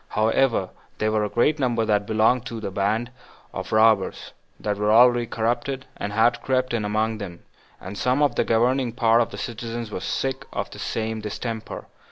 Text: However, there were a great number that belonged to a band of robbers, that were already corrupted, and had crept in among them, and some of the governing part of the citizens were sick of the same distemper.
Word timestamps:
However, 0.07 0.71
there 0.97 1.11
were 1.11 1.23
a 1.23 1.29
great 1.29 1.59
number 1.59 1.85
that 1.85 2.07
belonged 2.07 2.47
to 2.47 2.57
a 2.57 2.71
band 2.71 3.11
of 3.53 3.71
robbers, 3.71 4.33
that 4.59 4.77
were 4.77 4.91
already 4.91 5.27
corrupted, 5.27 5.85
and 5.95 6.11
had 6.11 6.41
crept 6.41 6.73
in 6.73 6.83
among 6.83 7.19
them, 7.19 7.43
and 7.79 7.95
some 7.95 8.23
of 8.23 8.33
the 8.33 8.43
governing 8.43 8.93
part 8.93 9.21
of 9.21 9.29
the 9.29 9.37
citizens 9.37 9.91
were 9.91 9.99
sick 9.99 10.45
of 10.53 10.71
the 10.71 10.79
same 10.79 11.21
distemper. 11.21 11.85